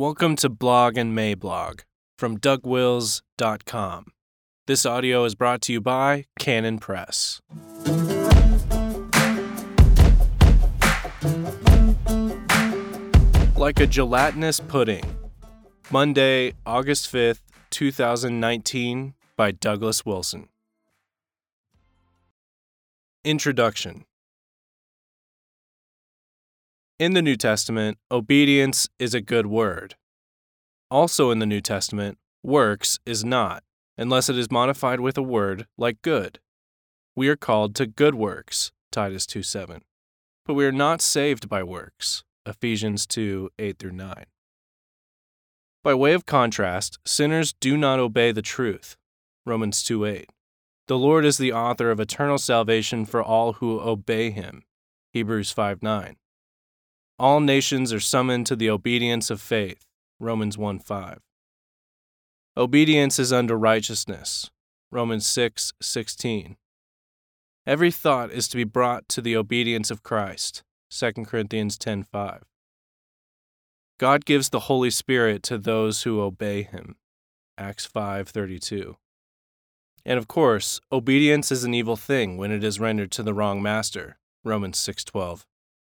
[0.00, 1.80] Welcome to Blog and Mablog
[2.16, 4.06] from DougWils.com.
[4.66, 7.42] This audio is brought to you by Canon Press.
[13.58, 15.04] Like a gelatinous pudding.
[15.90, 20.48] Monday, August 5th, 2019, by Douglas Wilson.
[23.22, 24.06] Introduction
[27.00, 29.94] In the New Testament, obedience is a good word.
[30.90, 33.64] Also in the New Testament, works is not,
[33.96, 36.40] unless it is modified with a word like good.
[37.16, 39.80] We are called to good works, Titus 2 7.
[40.44, 44.26] But we are not saved by works, Ephesians 2 8 through 9.
[45.82, 48.98] By way of contrast, sinners do not obey the truth,
[49.46, 50.28] Romans 2 8.
[50.86, 54.64] The Lord is the author of eternal salvation for all who obey him,
[55.14, 56.16] Hebrews 5 9.
[57.20, 59.84] All nations are summoned to the obedience of faith,
[60.18, 61.18] Romans 1 5.
[62.56, 64.50] Obedience is unto righteousness,
[64.90, 66.56] Romans 6 16.
[67.66, 72.42] Every thought is to be brought to the obedience of Christ, 2 Corinthians 10 5.
[73.98, 76.96] God gives the Holy Spirit to those who obey him,
[77.58, 78.96] Acts 5 32.
[80.06, 83.60] And of course, obedience is an evil thing when it is rendered to the wrong
[83.60, 85.44] master, Romans 6:12,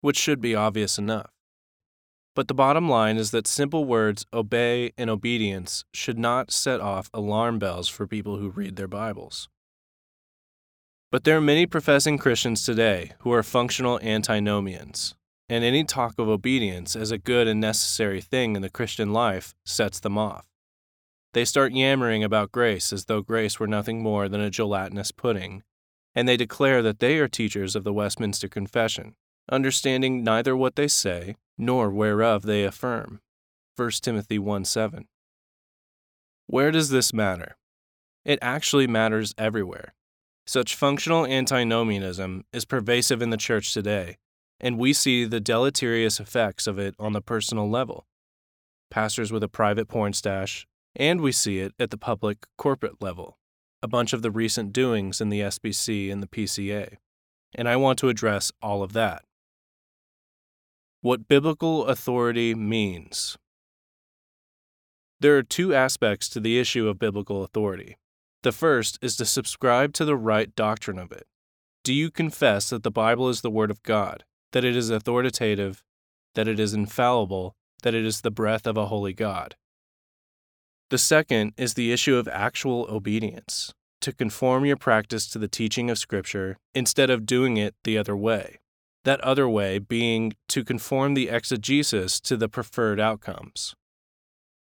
[0.00, 1.30] which should be obvious enough.
[2.34, 7.10] But the bottom line is that simple words obey and obedience should not set off
[7.12, 9.48] alarm bells for people who read their Bibles.
[11.10, 15.16] But there are many professing Christians today who are functional antinomians,
[15.48, 19.52] and any talk of obedience as a good and necessary thing in the Christian life
[19.66, 20.46] sets them off.
[21.32, 25.64] They start yammering about grace as though grace were nothing more than a gelatinous pudding,
[26.14, 29.16] and they declare that they are teachers of the Westminster Confession,
[29.50, 33.20] understanding neither what they say nor whereof they affirm.
[33.76, 35.08] 1 Timothy 1 7.
[36.46, 37.56] Where does this matter?
[38.24, 39.94] It actually matters everywhere.
[40.46, 44.16] Such functional antinomianism is pervasive in the church today,
[44.58, 48.06] and we see the deleterious effects of it on the personal level.
[48.90, 50.66] Pastors with a private porn stash,
[50.96, 53.38] and we see it at the public corporate level,
[53.82, 56.96] a bunch of the recent doings in the SBC and the PCA.
[57.54, 59.22] And I want to address all of that.
[61.02, 63.38] What biblical authority means.
[65.18, 67.96] There are two aspects to the issue of biblical authority.
[68.42, 71.26] The first is to subscribe to the right doctrine of it.
[71.84, 75.82] Do you confess that the Bible is the Word of God, that it is authoritative,
[76.34, 79.56] that it is infallible, that it is the breath of a holy God?
[80.90, 83.72] The second is the issue of actual obedience,
[84.02, 88.14] to conform your practice to the teaching of Scripture instead of doing it the other
[88.14, 88.58] way.
[89.04, 93.74] That other way being to conform the exegesis to the preferred outcomes.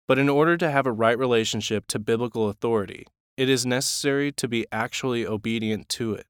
[0.07, 3.07] But in order to have a right relationship to biblical authority,
[3.37, 6.27] it is necessary to be actually obedient to it.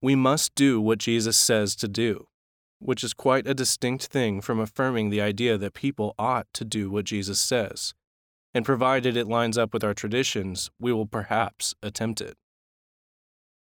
[0.00, 2.26] We must do what Jesus says to do,
[2.80, 6.90] which is quite a distinct thing from affirming the idea that people ought to do
[6.90, 7.94] what Jesus says.
[8.52, 12.36] And provided it lines up with our traditions, we will perhaps attempt it.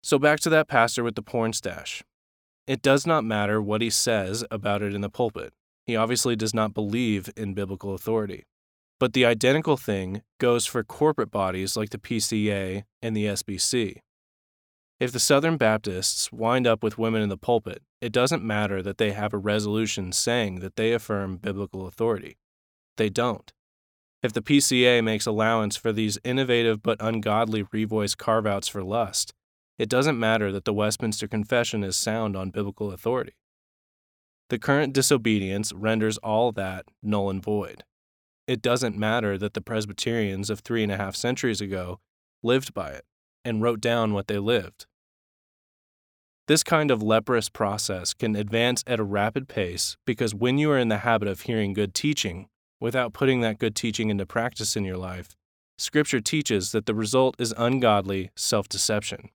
[0.03, 2.05] So back to that pastor with the porn stash.
[2.69, 5.55] It does not matter what he says about it in the pulpit.
[5.87, 8.45] He obviously does not believe in biblical authority.
[9.01, 14.01] But the identical thing goes for corporate bodies like the PCA and the SBC.
[15.01, 18.99] If the Southern Baptists wind up with women in the pulpit, it doesn't matter that
[18.99, 22.37] they have a resolution saying that they affirm biblical authority.
[22.99, 23.51] They don't.
[24.23, 29.33] If the PCA makes allowance for these innovative but ungodly Revoice carve outs for lust,
[29.79, 33.35] it doesn't matter that the Westminster Confession is sound on biblical authority.
[34.51, 37.85] The current disobedience renders all that null and void
[38.49, 42.01] it doesn't matter that the Presbyterians of three and a half centuries ago
[42.43, 43.05] lived by it
[43.45, 44.87] and wrote down what they lived.
[46.49, 50.79] This kind of leprous process can advance at a rapid pace because when you are
[50.79, 52.49] in the habit of hearing good teaching
[52.81, 55.37] without putting that good teaching into practice in your life,
[55.77, 59.29] Scripture teaches that the result is ungodly self deception.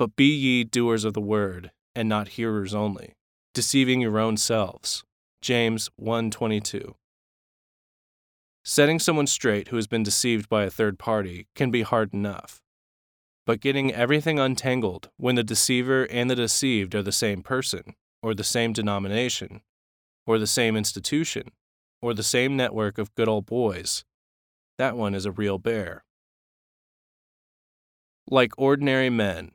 [0.00, 3.16] But be ye doers of the word, and not hearers only,
[3.52, 5.04] deceiving your own selves.
[5.42, 6.94] James 1:22.
[8.64, 12.62] Setting someone straight who has been deceived by a third party can be hard enough.
[13.44, 18.32] But getting everything untangled when the deceiver and the deceived are the same person, or
[18.32, 19.60] the same denomination,
[20.26, 21.50] or the same institution,
[22.00, 24.06] or the same network of good old boys,
[24.78, 26.06] that one is a real bear.
[28.30, 29.52] Like ordinary men,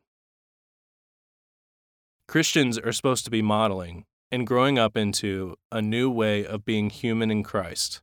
[2.27, 6.89] Christians are supposed to be modeling, and growing up into a new way of being
[6.89, 8.01] human in Christ.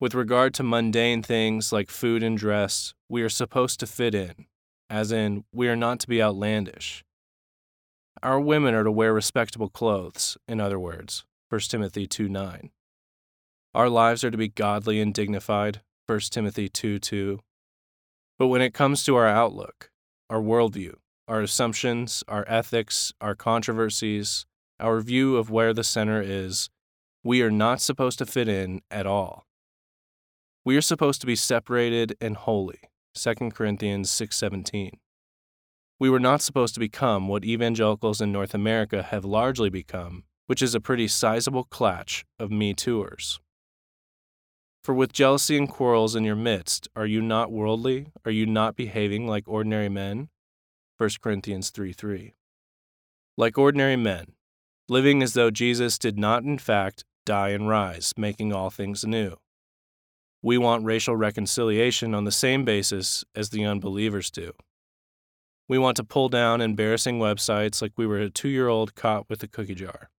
[0.00, 4.46] With regard to mundane things like food and dress, we are supposed to fit in,
[4.88, 7.04] as in, we are not to be outlandish.
[8.22, 12.70] Our women are to wear respectable clothes, in other words, 1 Timothy 2 9.
[13.74, 17.40] Our lives are to be godly and dignified, 1 Timothy 2 2.
[18.38, 19.90] But when it comes to our outlook,
[20.28, 20.94] our worldview,
[21.30, 24.46] our assumptions, our ethics, our controversies,
[24.80, 26.68] our view of where the center is,
[27.22, 29.46] we are not supposed to fit in at all.
[30.64, 32.80] We are supposed to be separated and holy.
[33.14, 34.98] 2 Corinthians 6:17.
[36.00, 40.60] We were not supposed to become what evangelicals in North America have largely become, which
[40.60, 43.38] is a pretty sizable clatch of me tours.
[44.82, 48.08] For with jealousy and quarrels in your midst, are you not worldly?
[48.24, 50.28] Are you not behaving like ordinary men?
[51.00, 52.34] 1 Corinthians 3 3.
[53.38, 54.34] Like ordinary men,
[54.86, 59.36] living as though Jesus did not in fact die and rise, making all things new.
[60.42, 64.52] We want racial reconciliation on the same basis as the unbelievers do.
[65.68, 69.26] We want to pull down embarrassing websites like we were a two year old caught
[69.30, 70.10] with a cookie jar.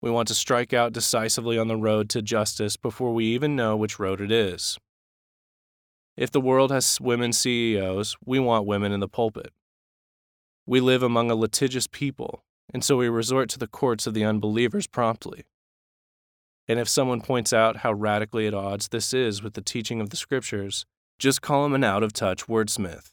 [0.00, 3.76] We want to strike out decisively on the road to justice before we even know
[3.76, 4.78] which road it is.
[6.16, 9.52] If the world has women CEOs, we want women in the pulpit.
[10.66, 12.42] We live among a litigious people,
[12.74, 15.44] and so we resort to the courts of the unbelievers promptly.
[16.66, 20.10] And if someone points out how radically at odds this is with the teaching of
[20.10, 20.84] the Scriptures,
[21.20, 23.10] just call him an out of touch wordsmith.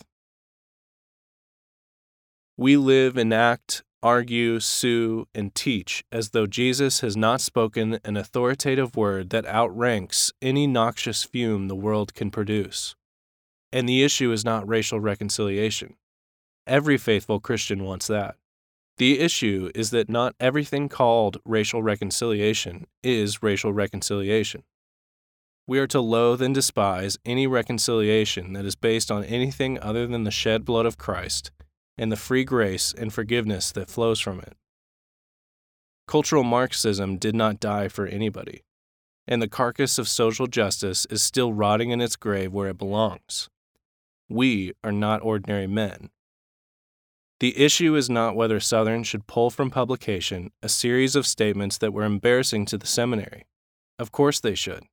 [2.58, 8.18] We live and act, argue, sue, and teach as though Jesus has not spoken an
[8.18, 12.96] authoritative word that outranks any noxious fume the world can produce.
[13.72, 15.96] And the issue is not racial reconciliation.
[16.66, 18.36] Every faithful Christian wants that.
[18.98, 24.64] The issue is that not everything called racial reconciliation is racial reconciliation.
[25.68, 30.24] We are to loathe and despise any reconciliation that is based on anything other than
[30.24, 31.52] the shed blood of Christ
[31.98, 34.56] and the free grace and forgiveness that flows from it.
[36.08, 38.64] Cultural Marxism did not die for anybody,
[39.28, 43.50] and the carcass of social justice is still rotting in its grave where it belongs.
[44.30, 46.10] We are not ordinary men,
[47.44, 51.92] the issue is not whether Southern should pull from publication a series of statements that
[51.92, 53.44] were embarrassing to the seminary.
[54.00, 54.86] Of course they should.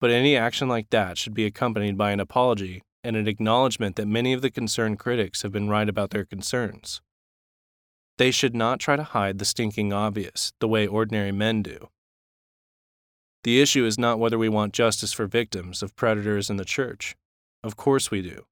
[0.00, 4.08] But any action like that should be accompanied by an apology and an acknowledgement that
[4.08, 7.02] many of the concerned critics have been right about their concerns.
[8.16, 11.90] They should not try to hide the stinking obvious the way ordinary men do.
[13.44, 17.16] The issue is not whether we want justice for victims of predators in the church.
[17.62, 18.46] Of course we do.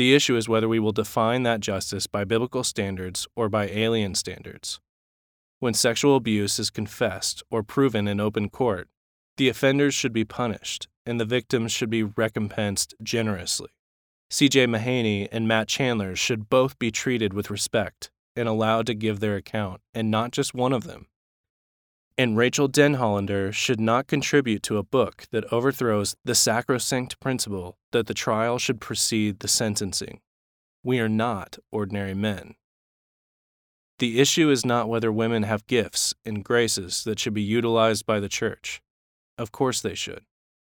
[0.00, 4.14] The issue is whether we will define that justice by biblical standards or by alien
[4.14, 4.80] standards.
[5.58, 8.88] When sexual abuse is confessed or proven in open court,
[9.36, 13.68] the offenders should be punished and the victims should be recompensed generously.
[14.30, 19.20] CJ Mahaney and Matt Chandler should both be treated with respect and allowed to give
[19.20, 21.08] their account, and not just one of them
[22.20, 28.08] and Rachael Denhollander should not contribute to a book that overthrows the sacrosanct principle that
[28.08, 30.20] the trial should precede the sentencing.
[30.84, 32.56] We are not ordinary men.
[34.00, 38.20] The issue is not whether women have gifts and graces that should be utilized by
[38.20, 38.82] the church.
[39.38, 40.26] Of course they should,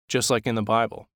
[0.09, 1.09] just like in the Bible.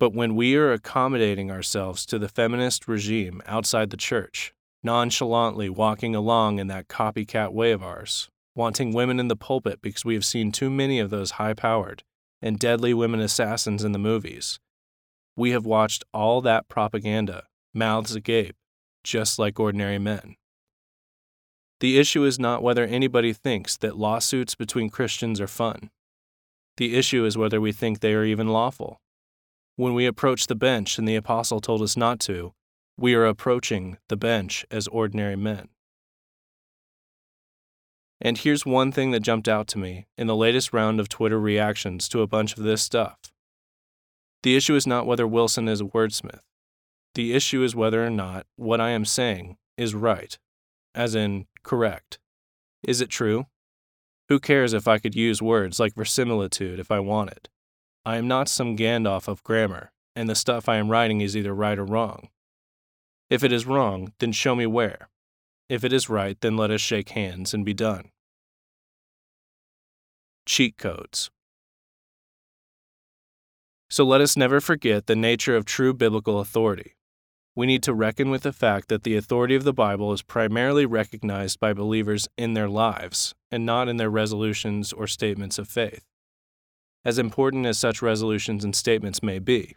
[0.00, 6.14] But when we are accommodating ourselves to the feminist regime outside the church, nonchalantly walking
[6.14, 10.24] along in that copycat way of ours, wanting women in the pulpit because we have
[10.24, 12.02] seen too many of those high powered
[12.40, 14.58] and deadly women assassins in the movies.
[15.36, 18.56] We have watched all that propaganda, mouths agape,
[19.02, 20.36] just like ordinary men.
[21.80, 25.90] The issue is not whether anybody thinks that lawsuits between Christians are fun.
[26.76, 29.00] The issue is whether we think they are even lawful.
[29.76, 32.52] When we approach the bench and the apostle told us not to,
[32.96, 35.68] we are approaching the bench as ordinary men.
[38.24, 41.38] And here's one thing that jumped out to me in the latest round of Twitter
[41.38, 43.18] reactions to a bunch of this stuff.
[44.42, 46.40] The issue is not whether Wilson is a wordsmith.
[47.14, 50.38] The issue is whether or not what I am saying is right,
[50.94, 52.18] as in correct.
[52.82, 53.44] Is it true?
[54.30, 57.50] Who cares if I could use words like verisimilitude if I wanted?
[58.06, 61.54] I am not some Gandalf of grammar, and the stuff I am writing is either
[61.54, 62.30] right or wrong.
[63.28, 65.10] If it is wrong, then show me where.
[65.68, 68.10] If it is right, then let us shake hands and be done.
[70.46, 71.30] Cheat codes.
[73.88, 76.96] So let us never forget the nature of true biblical authority.
[77.56, 80.84] we need to reckon with the fact that the authority of the Bible is primarily
[80.84, 86.04] recognized by believers in their lives and not in their resolutions or statements of faith,
[87.04, 89.76] as important as such resolutions and statements may be.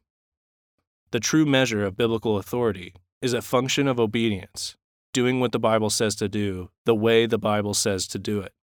[1.12, 4.75] The true measure of biblical authority is a function of obedience,
[5.13, 8.53] doing what the Bible says to do the way the Bible says to do it.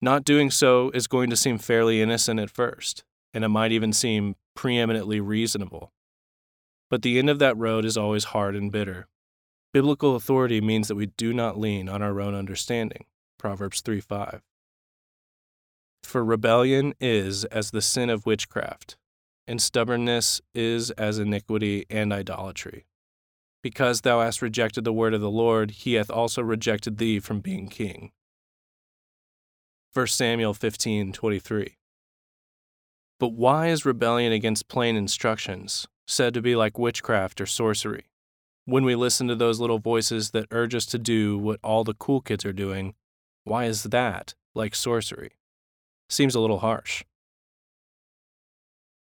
[0.00, 3.92] Not doing so is going to seem fairly innocent at first, and it might even
[3.92, 5.92] seem preeminently reasonable.
[6.90, 9.08] But the end of that road is always hard and bitter.
[9.72, 13.04] Biblical authority means that we do not lean on our own understanding.
[13.38, 14.42] Proverbs 3 5.
[16.02, 18.96] For rebellion is as the sin of witchcraft,
[19.46, 22.86] and stubbornness is as iniquity and idolatry.
[23.62, 27.40] Because thou hast rejected the word of the Lord, he hath also rejected thee from
[27.40, 28.12] being king.
[29.96, 31.78] 1 Samuel 15:23.
[33.18, 38.04] But why is rebellion against plain instructions said to be like witchcraft or sorcery?
[38.66, 41.94] When we listen to those little voices that urge us to do what all the
[41.94, 42.94] cool kids are doing,
[43.44, 45.38] why is that like sorcery?
[46.10, 47.02] Seems a little harsh.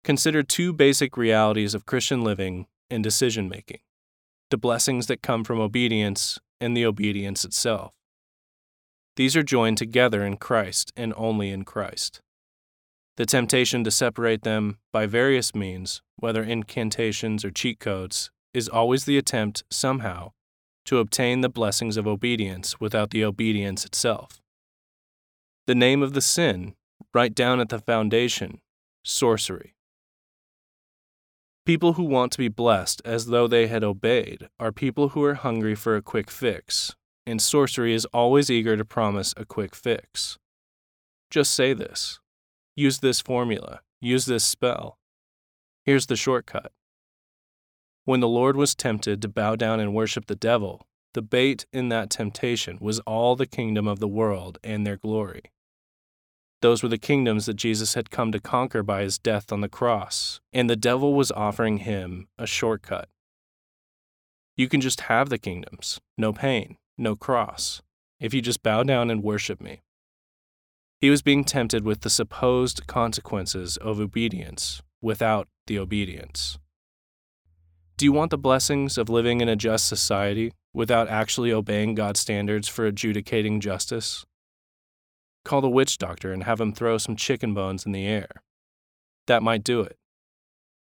[0.03, 3.79] Consider two basic realities of Christian living and decision making
[4.51, 7.93] the blessings that come from obedience and the obedience itself.
[9.17, 12.21] These are joined together in Christ and only in Christ.
[13.17, 19.05] The temptation to separate them by various means, whether incantations or cheat codes, is always
[19.05, 20.33] the attempt, somehow,
[20.87, 24.41] to obtain the blessings of obedience without the obedience itself.
[25.67, 26.75] The name of the sin,
[27.13, 28.61] right down at the foundation,
[29.05, 29.75] sorcery.
[31.67, 35.35] People who want to be blessed as though they had obeyed are people who are
[35.35, 40.39] hungry for a quick fix, and sorcery is always eager to promise a quick fix.
[41.31, 42.19] Just say this.
[42.77, 43.81] Use this formula.
[44.01, 44.99] Use this spell.
[45.85, 46.73] Here's the shortcut.
[48.05, 51.89] When the Lord was tempted to bow down and worship the devil, the bait in
[51.89, 55.43] that temptation was all the kingdom of the world and their glory.
[56.63, 59.69] Those were the kingdoms that Jesus had come to conquer by his death on the
[59.69, 63.09] cross, and the devil was offering him a shortcut.
[64.57, 67.83] You can just have the kingdoms, no pain, no cross,
[68.21, 69.83] if you just bow down and worship me.
[71.01, 76.59] He was being tempted with the supposed consequences of obedience without the obedience.
[77.97, 82.21] Do you want the blessings of living in a just society without actually obeying God's
[82.21, 84.25] standards for adjudicating justice?
[85.45, 88.29] Call the witch doctor and have him throw some chicken bones in the air.
[89.27, 89.97] That might do it.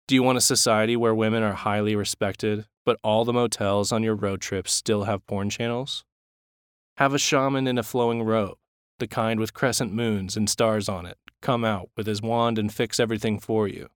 [0.08, 4.04] Do you want a society where women are highly respected, but all the motels on
[4.04, 6.04] your road trips still have porn channels?
[6.98, 8.58] Have a shaman in a flowing robe,
[9.00, 12.74] the kind with crescent moons and stars on it, come out with his wand and
[12.74, 13.90] fix everything for you.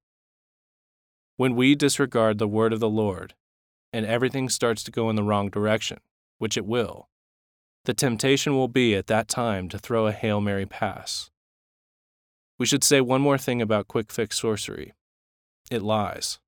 [1.36, 3.36] When we disregard the word of the Lord,
[3.94, 6.00] and everything starts to go in the wrong direction,
[6.39, 7.10] which it will,
[7.86, 11.29] the temptation will be at that time to throw a Hail Mary pass.
[12.58, 14.94] We should say one more thing about quick fix sorcery
[15.70, 16.39] it lies.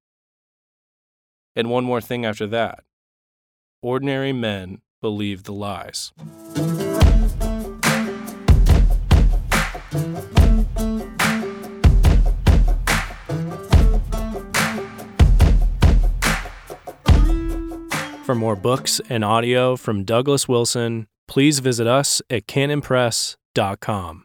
[1.55, 2.83] And one more thing after that
[3.81, 6.11] ordinary men believe the lies.
[18.25, 24.23] For more books and audio from Douglas Wilson, please visit us at canonpress.com.